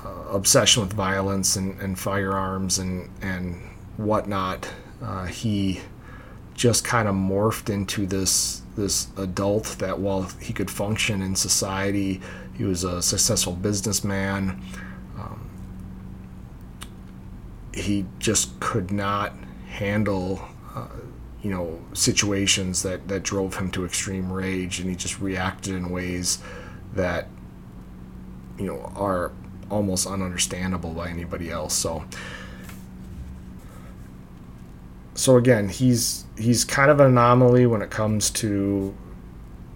[0.05, 3.57] uh, obsession with violence and, and firearms and and
[3.97, 4.69] whatnot,
[5.03, 5.81] uh, he
[6.55, 12.21] just kind of morphed into this this adult that while he could function in society,
[12.55, 14.63] he was a successful businessman.
[15.19, 15.51] Um,
[17.75, 19.35] he just could not
[19.69, 20.41] handle
[20.75, 20.89] uh,
[21.43, 25.91] you know situations that that drove him to extreme rage and he just reacted in
[25.91, 26.39] ways
[26.95, 27.29] that
[28.59, 29.33] you know are
[29.71, 31.75] almost ununderstandable by anybody else.
[31.75, 32.05] So
[35.15, 38.95] so again, he's he's kind of an anomaly when it comes to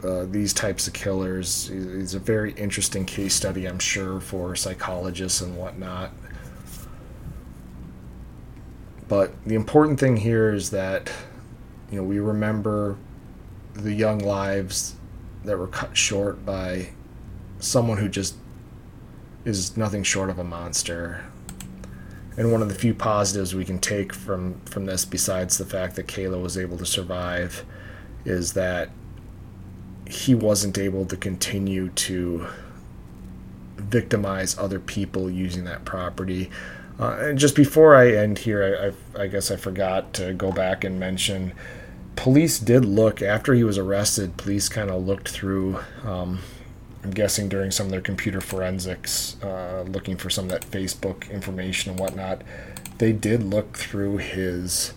[0.03, 1.69] uh, these types of killers.
[1.69, 6.13] He's a very interesting case study, I'm sure, for psychologists and whatnot.
[9.07, 11.11] But the important thing here is that,
[11.91, 12.97] you know, we remember
[13.75, 14.95] the young lives
[15.45, 16.89] that were cut short by
[17.65, 18.37] someone who just
[19.45, 21.25] is nothing short of a monster.
[22.37, 25.97] And one of the few positives we can take from from this, besides the fact
[25.97, 27.65] that Kayla was able to survive,
[28.25, 28.91] is that
[30.09, 32.47] he wasn't able to continue to
[33.77, 36.51] victimize other people using that property.
[36.99, 40.53] Uh, and just before I end here, I, I, I, guess I forgot to go
[40.53, 41.53] back and mention
[42.15, 44.37] police did look after he was arrested.
[44.37, 45.81] Police kind of looked through.
[46.05, 46.41] Um,
[47.05, 51.31] I'm guessing during some of their computer forensics, uh, looking for some of that Facebook
[51.31, 52.43] information and whatnot.
[52.99, 54.95] They did look through his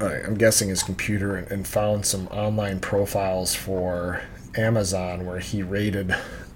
[0.00, 4.22] I'm guessing his computer and, and, found some online profiles for
[4.56, 6.14] Amazon where he rated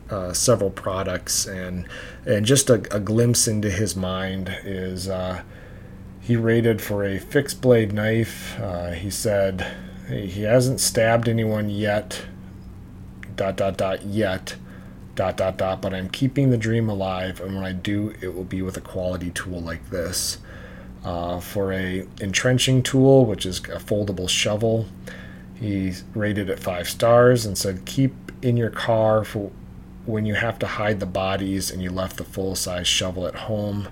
[0.08, 1.86] uh, several products and
[2.24, 5.42] and just a, a, glimpse into his mind is uh,
[6.20, 8.58] he rated for a fixed blade knife.
[8.58, 9.66] Uh, he said
[10.08, 12.22] he hasn't stabbed anyone yet.
[13.36, 14.56] Dot dot dot yet.
[15.14, 15.80] Dot dot dot.
[15.80, 18.80] But I'm keeping the dream alive, and when I do, it will be with a
[18.80, 20.38] quality tool like this
[21.04, 24.86] uh, for a entrenching tool, which is a foldable shovel.
[25.54, 29.50] He rated it five stars and said, "Keep in your car for
[30.04, 33.34] when you have to hide the bodies and you left the full size shovel at
[33.34, 33.88] home.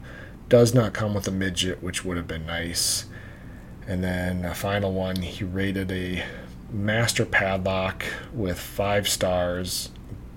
[0.48, 3.06] Does not come with a midget, which would have been nice."
[3.86, 6.24] And then a final one, he rated a
[6.70, 9.90] master padlock with five stars,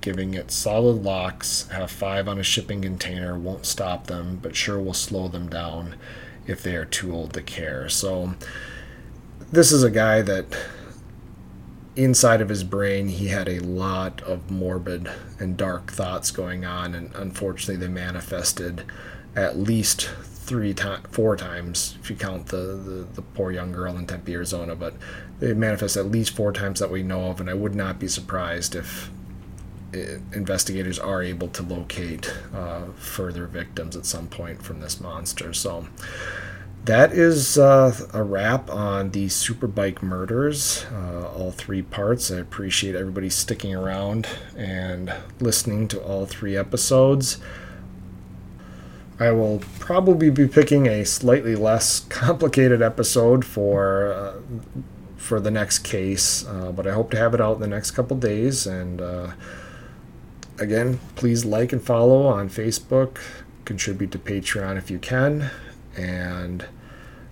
[0.05, 4.79] giving it solid locks, have five on a shipping container, won't stop them, but sure
[4.79, 5.95] will slow them down
[6.45, 7.89] if they are too old to care.
[7.89, 8.35] So
[9.51, 10.45] this is a guy that
[11.95, 16.93] inside of his brain he had a lot of morbid and dark thoughts going on
[16.93, 18.83] and unfortunately they manifested
[19.35, 23.97] at least three times four times if you count the, the, the poor young girl
[23.97, 24.93] in tempe arizona but
[25.39, 28.09] they manifest at least four times that we know of and i would not be
[28.09, 29.09] surprised if
[30.33, 35.85] investigators are able to locate uh, further victims at some point from this monster so
[36.85, 42.29] that is uh, a wrap on the Superbike murders, uh, all three parts.
[42.29, 47.39] I appreciate everybody sticking around and listening to all three episodes.
[49.19, 54.33] I will probably be picking a slightly less complicated episode for uh,
[55.17, 57.91] for the next case, uh, but I hope to have it out in the next
[57.91, 58.67] couple days.
[58.67, 59.31] And uh,
[60.59, 63.19] again, please like and follow on Facebook.
[63.65, 65.49] Contribute to Patreon if you can,
[65.97, 66.65] and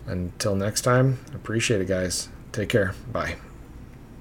[0.08, 2.30] until next time, appreciate it, guys.
[2.52, 2.96] Take care.
[3.12, 3.36] Bye.